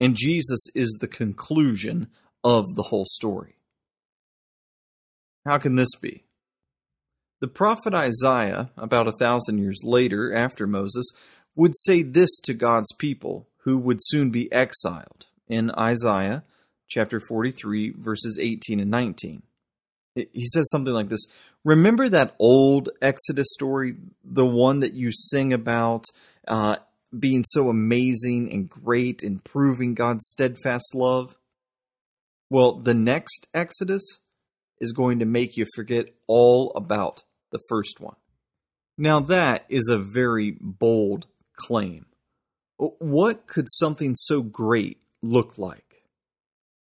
and 0.00 0.16
Jesus 0.16 0.60
is 0.74 0.98
the 1.00 1.08
conclusion 1.08 2.08
of 2.42 2.74
the 2.74 2.82
whole 2.84 3.06
story. 3.06 3.56
How 5.46 5.58
can 5.58 5.76
this 5.76 5.94
be? 6.00 6.24
The 7.40 7.48
prophet 7.48 7.94
Isaiah, 7.94 8.70
about 8.76 9.08
a 9.08 9.16
thousand 9.18 9.58
years 9.58 9.80
later 9.84 10.34
after 10.34 10.66
Moses, 10.66 11.10
would 11.54 11.72
say 11.76 12.02
this 12.02 12.38
to 12.40 12.54
God's 12.54 12.92
people 12.98 13.48
who 13.64 13.78
would 13.78 13.98
soon 14.00 14.30
be 14.30 14.50
exiled 14.52 15.26
in 15.48 15.70
Isaiah 15.72 16.44
chapter 16.88 17.20
43, 17.20 17.94
verses 17.98 18.38
18 18.40 18.80
and 18.80 18.90
19. 18.90 19.42
He 20.14 20.46
says 20.46 20.68
something 20.70 20.94
like 20.94 21.08
this 21.08 21.26
Remember 21.64 22.08
that 22.08 22.34
old 22.38 22.90
Exodus 23.00 23.48
story, 23.52 23.96
the 24.22 24.46
one 24.46 24.80
that 24.80 24.92
you 24.92 25.10
sing 25.12 25.52
about 25.52 26.04
uh, 26.46 26.76
being 27.18 27.42
so 27.44 27.68
amazing 27.68 28.52
and 28.52 28.68
great 28.68 29.22
and 29.22 29.42
proving 29.42 29.94
God's 29.94 30.28
steadfast 30.28 30.94
love? 30.94 31.36
Well, 32.50 32.74
the 32.74 32.94
next 32.94 33.48
Exodus 33.54 34.20
is 34.78 34.92
going 34.92 35.18
to 35.20 35.24
make 35.24 35.56
you 35.56 35.66
forget 35.74 36.10
all 36.26 36.70
about 36.76 37.22
the 37.50 37.60
first 37.68 38.00
one. 38.00 38.16
Now, 38.98 39.20
that 39.20 39.64
is 39.68 39.88
a 39.88 39.98
very 39.98 40.56
bold 40.60 41.26
claim. 41.56 42.06
What 42.76 43.46
could 43.46 43.66
something 43.68 44.14
so 44.14 44.42
great 44.42 44.98
look 45.22 45.58
like? 45.58 46.02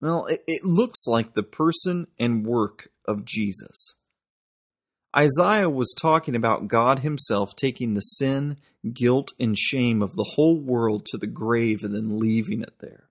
Well, 0.01 0.27
it, 0.27 0.63
looks 0.63 1.07
like 1.07 1.33
the 1.33 1.43
person 1.43 2.07
and 2.19 2.45
work 2.45 2.89
of 3.07 3.25
Jesus. 3.25 3.95
Isaiah 5.15 5.69
was 5.69 5.95
talking 5.99 6.35
about 6.35 6.67
God 6.67 6.99
Himself 6.99 7.55
taking 7.55 7.93
the 7.93 8.01
sin, 8.01 8.57
guilt, 8.93 9.33
and 9.39 9.57
shame 9.57 10.01
of 10.01 10.15
the 10.15 10.31
whole 10.35 10.59
world 10.59 11.05
to 11.07 11.17
the 11.17 11.27
grave 11.27 11.83
and 11.83 11.95
then 11.95 12.19
leaving 12.19 12.61
it 12.61 12.73
there. 12.79 13.09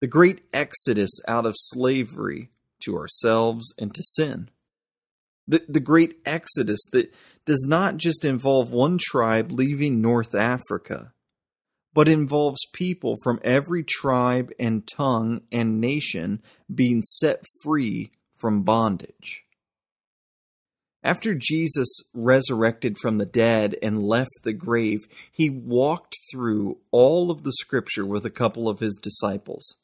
The 0.00 0.06
great 0.06 0.42
exodus 0.52 1.10
out 1.26 1.46
of 1.46 1.54
slavery 1.56 2.50
to 2.84 2.96
ourselves 2.96 3.74
and 3.78 3.94
to 3.94 4.02
sin. 4.02 4.50
The, 5.48 5.64
the 5.68 5.80
great 5.80 6.18
exodus 6.24 6.80
that 6.92 7.12
does 7.44 7.66
not 7.68 7.96
just 7.96 8.24
involve 8.24 8.72
one 8.72 8.98
tribe 9.00 9.50
leaving 9.50 10.00
North 10.00 10.34
Africa, 10.34 11.12
but 11.92 12.08
involves 12.08 12.66
people 12.72 13.16
from 13.22 13.40
every 13.42 13.82
tribe 13.82 14.52
and 14.58 14.86
tongue 14.86 15.40
and 15.50 15.80
nation 15.80 16.40
being 16.72 17.02
set 17.02 17.42
free 17.64 18.12
from 18.40 18.62
bondage. 18.62 19.44
After 21.02 21.34
Jesus 21.34 21.88
resurrected 22.12 22.98
from 22.98 23.18
the 23.18 23.26
dead 23.26 23.74
and 23.82 24.02
left 24.02 24.42
the 24.42 24.52
grave, 24.52 25.00
he 25.32 25.48
walked 25.48 26.16
through 26.30 26.78
all 26.90 27.30
of 27.30 27.42
the 27.42 27.52
scripture 27.52 28.04
with 28.04 28.26
a 28.26 28.30
couple 28.30 28.68
of 28.68 28.80
his 28.80 28.98
disciples, 29.02 29.76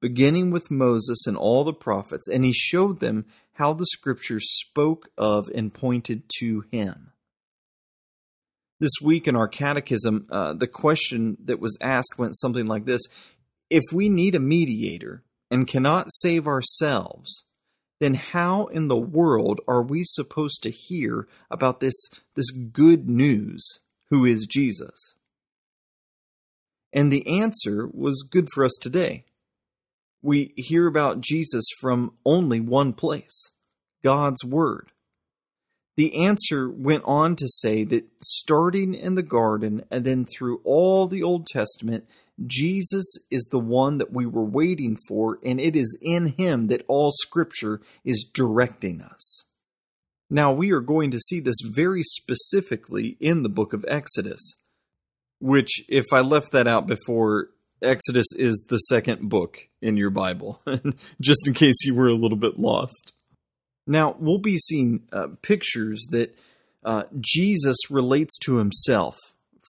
beginning 0.00 0.50
with 0.50 0.70
Moses 0.70 1.26
and 1.26 1.36
all 1.36 1.64
the 1.64 1.74
prophets, 1.74 2.28
and 2.28 2.44
he 2.44 2.52
showed 2.52 3.00
them 3.00 3.26
how 3.54 3.74
the 3.74 3.86
scripture 3.86 4.40
spoke 4.40 5.10
of 5.18 5.48
and 5.54 5.74
pointed 5.74 6.22
to 6.38 6.64
him. 6.72 7.12
This 8.80 8.92
week 9.02 9.28
in 9.28 9.36
our 9.36 9.48
catechism, 9.48 10.26
uh, 10.30 10.54
the 10.54 10.66
question 10.66 11.36
that 11.44 11.60
was 11.60 11.76
asked 11.80 12.14
went 12.18 12.36
something 12.36 12.66
like 12.66 12.86
this 12.86 13.02
If 13.68 13.82
we 13.92 14.08
need 14.08 14.34
a 14.34 14.40
mediator 14.40 15.22
and 15.50 15.68
cannot 15.68 16.08
save 16.10 16.46
ourselves, 16.46 17.44
then 18.04 18.14
how 18.14 18.66
in 18.66 18.88
the 18.88 18.98
world 18.98 19.62
are 19.66 19.82
we 19.82 20.02
supposed 20.04 20.62
to 20.62 20.70
hear 20.70 21.26
about 21.50 21.80
this, 21.80 21.94
this 22.34 22.50
good 22.50 23.08
news 23.08 23.78
who 24.10 24.26
is 24.26 24.46
Jesus? 24.46 25.14
And 26.92 27.10
the 27.10 27.26
answer 27.40 27.88
was 27.94 28.28
good 28.30 28.48
for 28.52 28.62
us 28.62 28.76
today. 28.78 29.24
We 30.20 30.52
hear 30.56 30.86
about 30.86 31.22
Jesus 31.22 31.64
from 31.80 32.12
only 32.26 32.60
one 32.60 32.92
place 32.92 33.52
God's 34.02 34.44
Word. 34.44 34.92
The 35.96 36.26
answer 36.26 36.68
went 36.68 37.04
on 37.06 37.36
to 37.36 37.48
say 37.48 37.84
that 37.84 38.04
starting 38.22 38.92
in 38.92 39.14
the 39.14 39.22
garden 39.22 39.84
and 39.90 40.04
then 40.04 40.26
through 40.26 40.60
all 40.62 41.06
the 41.06 41.22
Old 41.22 41.46
Testament, 41.46 42.06
Jesus 42.44 43.04
is 43.30 43.48
the 43.50 43.60
one 43.60 43.98
that 43.98 44.12
we 44.12 44.26
were 44.26 44.44
waiting 44.44 44.96
for, 45.08 45.38
and 45.44 45.60
it 45.60 45.76
is 45.76 45.96
in 46.02 46.34
him 46.36 46.66
that 46.66 46.84
all 46.88 47.12
scripture 47.12 47.80
is 48.04 48.28
directing 48.32 49.00
us. 49.00 49.44
Now, 50.30 50.52
we 50.52 50.72
are 50.72 50.80
going 50.80 51.10
to 51.12 51.20
see 51.20 51.38
this 51.38 51.58
very 51.64 52.02
specifically 52.02 53.16
in 53.20 53.42
the 53.42 53.48
book 53.48 53.72
of 53.72 53.84
Exodus, 53.86 54.56
which, 55.38 55.84
if 55.88 56.06
I 56.12 56.20
left 56.20 56.50
that 56.52 56.66
out 56.66 56.86
before, 56.86 57.50
Exodus 57.82 58.26
is 58.36 58.66
the 58.68 58.78
second 58.78 59.28
book 59.28 59.58
in 59.80 59.96
your 59.96 60.10
Bible, 60.10 60.60
just 61.20 61.46
in 61.46 61.54
case 61.54 61.84
you 61.84 61.94
were 61.94 62.08
a 62.08 62.14
little 62.14 62.38
bit 62.38 62.58
lost. 62.58 63.12
Now, 63.86 64.16
we'll 64.18 64.38
be 64.38 64.58
seeing 64.58 65.06
uh, 65.12 65.28
pictures 65.42 66.04
that 66.10 66.36
uh, 66.84 67.04
Jesus 67.20 67.76
relates 67.90 68.38
to 68.38 68.56
himself 68.56 69.16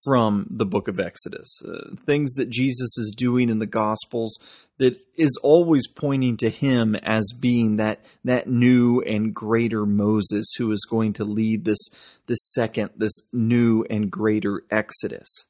from 0.06 0.48
the 0.50 0.66
book 0.66 0.88
of 0.88 1.00
Exodus. 1.00 1.62
Uh, 1.68 1.96
things 2.06 2.34
that 2.34 2.50
Jesus 2.50 2.98
is 2.98 3.14
doing 3.18 3.50
in 3.50 3.60
the 3.60 3.66
Gospels 3.66 4.38
that 4.78 4.98
is 5.18 5.38
always 5.42 5.88
pointing 5.88 6.38
to 6.38 6.50
him 6.50 6.96
as 6.96 7.34
being 7.40 7.78
that 7.78 8.02
that 8.24 8.48
new 8.48 9.02
and 9.02 9.34
greater 9.34 9.86
Moses 9.86 10.54
who 10.58 10.72
is 10.72 10.88
going 10.90 11.14
to 11.14 11.26
lead 11.26 11.66
this 11.66 11.90
this 12.28 12.54
second 12.54 12.92
this 12.96 13.22
new 13.34 13.86
and 13.90 14.12
greater 14.12 14.64
Exodus. 14.70 15.48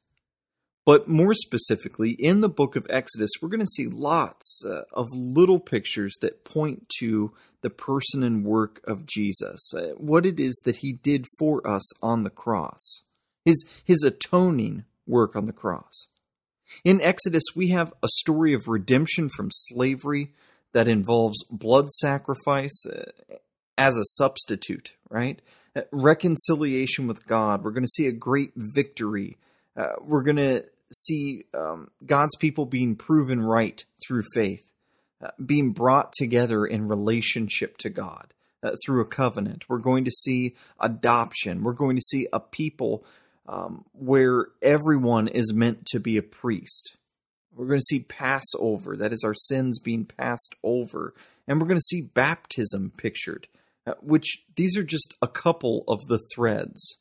But 0.84 1.08
more 1.08 1.34
specifically, 1.34 2.10
in 2.12 2.42
the 2.42 2.48
book 2.48 2.76
of 2.76 2.86
Exodus, 2.88 3.32
we're 3.42 3.48
going 3.48 3.58
to 3.58 3.66
see 3.66 3.88
lots 3.88 4.62
uh, 4.64 4.82
of 4.92 5.08
little 5.12 5.58
pictures 5.58 6.14
that 6.20 6.44
point 6.44 6.88
to 7.00 7.32
the 7.62 7.70
person 7.70 8.22
and 8.22 8.44
work 8.44 8.80
of 8.84 9.04
Jesus, 9.04 9.74
uh, 9.74 9.94
what 9.96 10.24
it 10.24 10.38
is 10.38 10.62
that 10.64 10.76
he 10.76 10.92
did 10.92 11.26
for 11.40 11.66
us 11.66 11.82
on 12.00 12.22
the 12.22 12.30
cross, 12.30 13.02
his, 13.46 13.64
his 13.84 14.02
atoning 14.02 14.84
work 15.06 15.34
on 15.36 15.46
the 15.46 15.52
cross. 15.52 16.08
In 16.84 17.00
Exodus, 17.00 17.44
we 17.54 17.68
have 17.68 17.94
a 18.02 18.08
story 18.08 18.52
of 18.52 18.66
redemption 18.66 19.28
from 19.28 19.48
slavery 19.50 20.32
that 20.72 20.88
involves 20.88 21.44
blood 21.50 21.88
sacrifice 21.88 22.84
uh, 22.86 23.36
as 23.78 23.96
a 23.96 24.04
substitute, 24.18 24.92
right? 25.08 25.40
Uh, 25.74 25.82
reconciliation 25.92 27.06
with 27.06 27.26
God. 27.26 27.62
We're 27.62 27.70
going 27.70 27.84
to 27.84 27.88
see 27.88 28.08
a 28.08 28.12
great 28.12 28.50
victory. 28.56 29.36
Uh, 29.76 29.92
we're 30.02 30.24
going 30.24 30.36
to 30.36 30.64
see 30.92 31.44
um, 31.54 31.90
God's 32.04 32.36
people 32.36 32.66
being 32.66 32.96
proven 32.96 33.40
right 33.40 33.84
through 34.06 34.24
faith, 34.34 34.64
uh, 35.22 35.30
being 35.44 35.72
brought 35.72 36.12
together 36.18 36.66
in 36.66 36.88
relationship 36.88 37.78
to 37.78 37.90
God 37.90 38.34
uh, 38.64 38.72
through 38.84 39.02
a 39.02 39.08
covenant. 39.08 39.68
We're 39.68 39.78
going 39.78 40.04
to 40.04 40.10
see 40.10 40.56
adoption. 40.80 41.62
We're 41.62 41.74
going 41.74 41.96
to 41.96 42.02
see 42.02 42.26
a 42.32 42.40
people 42.40 43.04
um, 43.48 43.84
where 43.92 44.48
everyone 44.62 45.28
is 45.28 45.52
meant 45.52 45.86
to 45.86 46.00
be 46.00 46.16
a 46.16 46.22
priest. 46.22 46.96
We're 47.54 47.66
going 47.66 47.78
to 47.78 47.84
see 47.84 48.00
Passover, 48.00 48.96
that 48.96 49.12
is, 49.12 49.22
our 49.24 49.34
sins 49.34 49.78
being 49.78 50.04
passed 50.04 50.54
over. 50.62 51.14
And 51.48 51.60
we're 51.60 51.68
going 51.68 51.78
to 51.78 51.82
see 51.82 52.02
baptism 52.02 52.92
pictured, 52.96 53.48
uh, 53.86 53.94
which 54.00 54.44
these 54.56 54.76
are 54.76 54.82
just 54.82 55.14
a 55.22 55.28
couple 55.28 55.84
of 55.88 56.06
the 56.08 56.20
threads. 56.34 56.98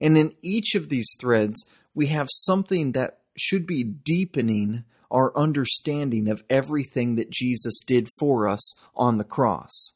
And 0.00 0.18
in 0.18 0.34
each 0.42 0.74
of 0.74 0.88
these 0.88 1.14
threads, 1.20 1.64
we 1.94 2.08
have 2.08 2.28
something 2.30 2.92
that 2.92 3.18
should 3.36 3.66
be 3.66 3.84
deepening 3.84 4.84
our 5.10 5.36
understanding 5.36 6.28
of 6.28 6.42
everything 6.50 7.14
that 7.16 7.30
Jesus 7.30 7.78
did 7.86 8.08
for 8.18 8.48
us 8.48 8.74
on 8.96 9.18
the 9.18 9.24
cross. 9.24 9.92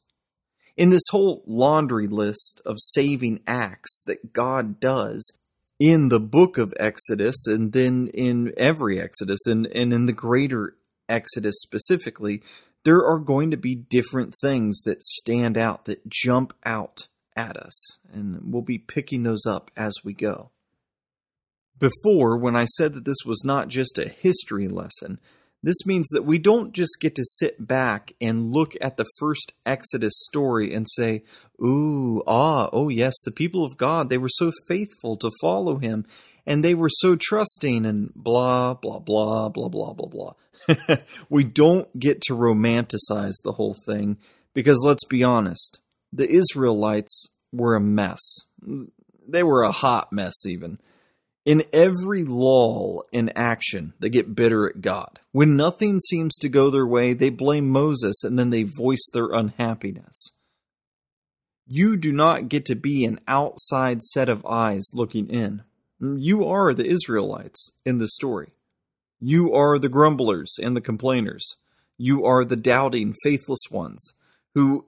In 0.77 0.91
this 0.91 1.03
whole 1.11 1.43
laundry 1.45 2.07
list 2.07 2.61
of 2.65 2.77
saving 2.79 3.41
acts 3.45 4.01
that 4.05 4.31
God 4.31 4.79
does 4.79 5.37
in 5.79 6.09
the 6.09 6.19
book 6.19 6.57
of 6.57 6.73
Exodus, 6.79 7.47
and 7.47 7.71
then 7.71 8.09
in 8.13 8.53
every 8.57 8.99
Exodus, 8.99 9.45
and, 9.47 9.65
and 9.67 9.93
in 9.93 10.05
the 10.05 10.13
greater 10.13 10.75
Exodus 11.07 11.55
specifically, 11.61 12.43
there 12.83 13.03
are 13.05 13.19
going 13.19 13.51
to 13.51 13.57
be 13.57 13.75
different 13.75 14.33
things 14.41 14.81
that 14.81 15.01
stand 15.01 15.57
out, 15.57 15.85
that 15.85 16.07
jump 16.07 16.53
out 16.65 17.07
at 17.35 17.57
us. 17.57 17.97
And 18.11 18.53
we'll 18.53 18.61
be 18.61 18.77
picking 18.77 19.23
those 19.23 19.45
up 19.45 19.71
as 19.75 19.93
we 20.03 20.13
go. 20.13 20.51
Before, 21.77 22.37
when 22.37 22.57
I 22.57 22.65
said 22.65 22.93
that 22.93 23.05
this 23.05 23.23
was 23.25 23.41
not 23.45 23.69
just 23.69 23.97
a 23.97 24.09
history 24.09 24.67
lesson, 24.67 25.19
this 25.61 25.85
means 25.85 26.07
that 26.09 26.23
we 26.23 26.37
don't 26.37 26.73
just 26.73 26.97
get 27.01 27.15
to 27.15 27.23
sit 27.25 27.67
back 27.67 28.13
and 28.21 28.51
look 28.51 28.73
at 28.79 28.97
the 28.97 29.05
first 29.19 29.53
Exodus 29.65 30.13
story 30.15 30.73
and 30.73 30.87
say, 30.89 31.23
Ooh, 31.61 32.23
ah, 32.25 32.69
oh 32.71 32.89
yes, 32.89 33.15
the 33.25 33.31
people 33.31 33.65
of 33.65 33.77
God, 33.77 34.09
they 34.09 34.17
were 34.17 34.29
so 34.29 34.51
faithful 34.67 35.17
to 35.17 35.31
follow 35.41 35.77
him, 35.77 36.05
and 36.45 36.63
they 36.63 36.73
were 36.73 36.89
so 36.89 37.17
trusting, 37.17 37.85
and 37.85 38.13
blah, 38.15 38.73
blah, 38.73 38.99
blah, 38.99 39.49
blah, 39.49 39.67
blah, 39.67 39.93
blah, 39.93 40.07
blah. 40.07 40.97
we 41.29 41.43
don't 41.43 41.99
get 41.99 42.21
to 42.21 42.33
romanticize 42.33 43.35
the 43.43 43.53
whole 43.53 43.75
thing 43.85 44.17
because 44.53 44.83
let's 44.85 45.05
be 45.05 45.23
honest, 45.23 45.79
the 46.11 46.29
Israelites 46.29 47.29
were 47.51 47.75
a 47.75 47.81
mess. 47.81 48.19
They 49.27 49.43
were 49.43 49.63
a 49.63 49.71
hot 49.71 50.11
mess, 50.11 50.45
even. 50.45 50.79
In 51.49 51.63
every 51.73 52.25
lull 52.25 53.05
in 53.11 53.31
action, 53.35 53.93
they 53.99 54.09
get 54.09 54.35
bitter 54.35 54.69
at 54.69 54.81
God. 54.81 55.19
When 55.31 55.57
nothing 55.57 55.99
seems 55.99 56.37
to 56.37 56.47
go 56.47 56.69
their 56.69 56.85
way, 56.85 57.13
they 57.13 57.31
blame 57.31 57.71
Moses 57.71 58.23
and 58.23 58.37
then 58.37 58.51
they 58.51 58.61
voice 58.61 59.09
their 59.11 59.31
unhappiness. 59.31 60.33
You 61.65 61.97
do 61.97 62.11
not 62.11 62.49
get 62.49 62.65
to 62.65 62.75
be 62.75 63.03
an 63.03 63.19
outside 63.27 64.03
set 64.03 64.29
of 64.29 64.45
eyes 64.45 64.91
looking 64.93 65.27
in. 65.27 65.63
You 65.99 66.45
are 66.45 66.71
the 66.71 66.85
Israelites 66.85 67.71
in 67.83 67.97
the 67.97 68.09
story. 68.09 68.51
You 69.19 69.51
are 69.51 69.79
the 69.79 69.89
grumblers 69.89 70.53
and 70.61 70.77
the 70.77 70.81
complainers. 70.81 71.55
You 71.97 72.25
are 72.25 72.45
the 72.45 72.57
doubting, 72.57 73.15
faithless 73.23 73.63
ones 73.71 74.13
who 74.53 74.85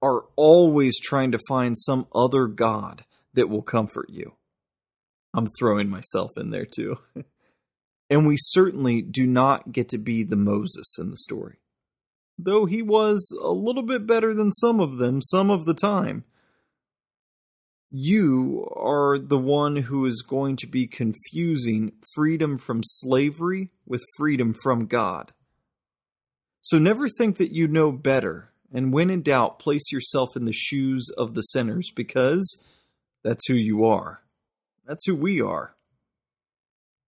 are 0.00 0.26
always 0.36 1.00
trying 1.00 1.32
to 1.32 1.40
find 1.48 1.76
some 1.76 2.06
other 2.14 2.46
God 2.46 3.04
that 3.32 3.48
will 3.48 3.62
comfort 3.62 4.10
you. 4.10 4.34
I'm 5.34 5.48
throwing 5.58 5.90
myself 5.90 6.30
in 6.36 6.50
there 6.50 6.64
too. 6.64 6.98
and 8.10 8.26
we 8.26 8.36
certainly 8.38 9.02
do 9.02 9.26
not 9.26 9.72
get 9.72 9.88
to 9.90 9.98
be 9.98 10.22
the 10.22 10.36
Moses 10.36 10.96
in 10.98 11.10
the 11.10 11.16
story. 11.16 11.56
Though 12.38 12.66
he 12.66 12.82
was 12.82 13.36
a 13.42 13.50
little 13.50 13.82
bit 13.82 14.06
better 14.06 14.34
than 14.34 14.50
some 14.50 14.80
of 14.80 14.98
them 14.98 15.20
some 15.20 15.50
of 15.50 15.66
the 15.66 15.74
time. 15.74 16.24
You 17.90 18.68
are 18.74 19.20
the 19.20 19.38
one 19.38 19.76
who 19.76 20.04
is 20.06 20.24
going 20.26 20.56
to 20.56 20.66
be 20.66 20.88
confusing 20.88 21.92
freedom 22.14 22.58
from 22.58 22.80
slavery 22.82 23.70
with 23.86 24.02
freedom 24.16 24.52
from 24.64 24.86
God. 24.86 25.32
So 26.60 26.78
never 26.78 27.06
think 27.06 27.36
that 27.36 27.52
you 27.52 27.68
know 27.68 27.92
better, 27.92 28.50
and 28.72 28.92
when 28.92 29.10
in 29.10 29.22
doubt, 29.22 29.60
place 29.60 29.92
yourself 29.92 30.30
in 30.34 30.44
the 30.44 30.52
shoes 30.52 31.08
of 31.16 31.34
the 31.34 31.42
sinners 31.42 31.92
because 31.94 32.64
that's 33.22 33.46
who 33.46 33.54
you 33.54 33.84
are. 33.84 34.23
That's 34.86 35.04
who 35.06 35.14
we 35.14 35.40
are. 35.40 35.74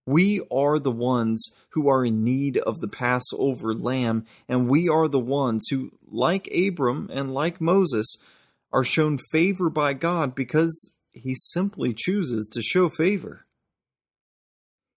We 0.07 0.41
are 0.53 0.79
the 0.79 0.93
ones 0.93 1.51
who 1.71 1.89
are 1.89 2.05
in 2.05 2.23
need 2.23 2.59
of 2.59 2.81
the 2.81 2.89
Passover 2.89 3.75
lamb, 3.75 4.25
and 4.49 4.69
we 4.69 4.89
are 4.89 5.09
the 5.09 5.19
ones 5.19 5.67
who, 5.69 5.91
like 6.07 6.49
Abram 6.55 7.11
and 7.13 7.35
like 7.35 7.61
Moses, 7.61 8.07
are 8.73 8.85
shown 8.85 9.19
favor 9.33 9.69
by 9.69 9.95
God 9.95 10.35
because 10.35 10.95
he 11.13 11.35
simply 11.35 11.93
chooses 11.93 12.49
to 12.53 12.63
show 12.63 12.89
favor. 12.89 13.47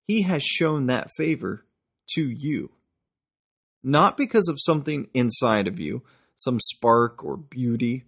He 0.05 0.21
has 0.23 0.43
shown 0.43 0.87
that 0.87 1.09
favor 1.17 1.65
to 2.13 2.29
you. 2.29 2.71
Not 3.83 4.17
because 4.17 4.47
of 4.47 4.59
something 4.59 5.07
inside 5.13 5.67
of 5.67 5.79
you, 5.79 6.03
some 6.35 6.59
spark 6.59 7.23
or 7.23 7.37
beauty 7.37 8.05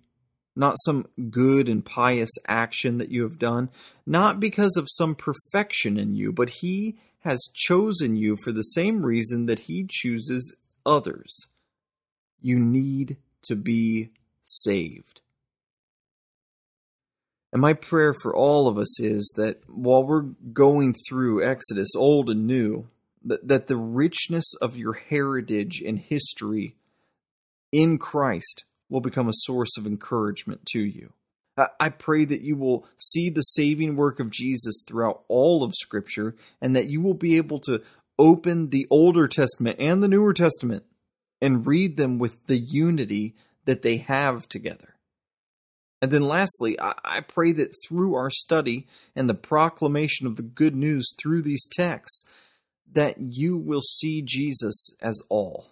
not 0.56 0.76
some 0.86 1.08
good 1.30 1.70
and 1.70 1.86
pious 1.86 2.32
action 2.48 2.98
that 2.98 3.10
you 3.10 3.24
have 3.24 3.40
done, 3.40 3.70
not 4.06 4.40
because 4.40 4.76
of 4.78 4.88
some 4.90 5.16
perfection 5.16 5.98
in 5.98 6.16
you, 6.16 6.32
but 6.32 6.50
He 6.50 6.98
has 7.22 7.40
chosen 7.54 8.16
you 8.16 8.36
for 8.44 8.52
the 8.52 8.62
same 8.62 9.06
reason 9.06 9.46
that 9.46 9.60
He 9.60 9.86
chooses 9.90 10.56
others. 10.86 11.48
You 12.42 12.58
need 12.58 13.18
to 13.44 13.56
be 13.56 14.12
saved. 14.44 15.22
And 17.54 17.62
my 17.62 17.74
prayer 17.74 18.14
for 18.14 18.36
all 18.36 18.68
of 18.68 18.78
us 18.78 19.00
is 19.00 19.34
that 19.36 19.62
while 19.68 20.06
we're 20.06 20.22
going 20.54 20.96
through 21.08 21.46
Exodus, 21.46 21.90
old 21.98 22.30
and 22.30 22.48
new, 22.48 22.88
that, 23.26 23.48
that 23.48 23.68
the 23.68 23.78
richness 23.78 24.46
of 24.62 24.78
your 24.78 24.94
heritage 24.94 25.82
and 25.86 26.00
history 26.00 26.76
in 27.72 27.98
Christ 27.98 28.64
will 28.92 29.02
become 29.02 29.28
a 29.28 29.34
source 29.34 29.78
of 29.78 29.88
encouragement 29.88 30.66
to 30.68 30.80
you. 30.80 31.14
I 31.80 31.90
pray 31.90 32.26
that 32.26 32.42
you 32.42 32.56
will 32.56 32.88
see 32.98 33.30
the 33.30 33.42
saving 33.42 33.96
work 33.96 34.20
of 34.20 34.30
Jesus 34.30 34.84
throughout 34.88 35.24
all 35.28 35.64
of 35.64 35.74
Scripture 35.76 36.36
and 36.62 36.76
that 36.76 36.88
you 36.88 37.02
will 37.02 37.14
be 37.14 37.38
able 37.38 37.60
to 37.62 37.82
open 38.18 38.70
the 38.70 38.88
Older 38.90 39.28
Testament 39.28 39.78
and 39.80 40.02
the 40.02 40.08
Newer 40.08 40.34
Testament 40.34 40.84
and 41.42 41.68
read 41.68 41.98
them 41.98 42.20
with 42.20 42.46
the 42.46 42.58
unity 42.58 43.36
that 43.66 43.82
they 43.82 43.98
have 43.98 44.48
together. 44.48 44.96
And 46.02 46.10
then, 46.10 46.24
lastly, 46.24 46.78
I 46.80 47.22
pray 47.22 47.52
that 47.52 47.76
through 47.88 48.16
our 48.16 48.32
study 48.32 48.88
and 49.16 49.30
the 49.30 49.36
proclamation 49.36 50.26
of 50.26 50.36
the 50.36 50.42
good 50.42 50.74
news 50.74 51.14
through 51.22 51.44
these 51.44 51.68
texts, 51.72 52.28
that 52.92 53.18
you 53.20 53.56
will 53.56 53.82
see 53.82 54.24
Jesus 54.26 54.96
as 55.00 55.22
all, 55.30 55.68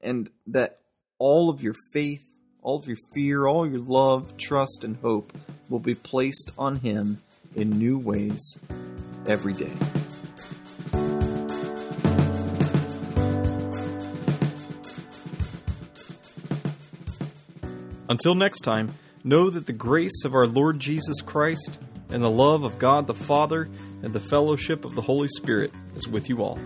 and 0.00 0.30
that 0.46 0.78
all 1.18 1.50
of 1.50 1.60
your 1.60 1.74
faith 1.92 2.33
all 2.64 2.78
of 2.78 2.88
your 2.88 2.96
fear, 3.14 3.46
all 3.46 3.68
your 3.68 3.78
love, 3.78 4.36
trust, 4.36 4.82
and 4.82 4.96
hope 4.96 5.32
will 5.68 5.78
be 5.78 5.94
placed 5.94 6.50
on 6.58 6.76
Him 6.76 7.22
in 7.54 7.78
new 7.78 7.98
ways 7.98 8.58
every 9.26 9.52
day. 9.52 9.70
Until 18.08 18.34
next 18.34 18.60
time, 18.60 18.94
know 19.22 19.50
that 19.50 19.66
the 19.66 19.72
grace 19.72 20.24
of 20.24 20.34
our 20.34 20.46
Lord 20.46 20.80
Jesus 20.80 21.20
Christ 21.20 21.78
and 22.10 22.22
the 22.22 22.30
love 22.30 22.62
of 22.62 22.78
God 22.78 23.06
the 23.06 23.14
Father 23.14 23.68
and 24.02 24.12
the 24.12 24.20
fellowship 24.20 24.84
of 24.84 24.94
the 24.94 25.02
Holy 25.02 25.28
Spirit 25.28 25.72
is 25.96 26.08
with 26.08 26.28
you 26.28 26.42
all. 26.42 26.58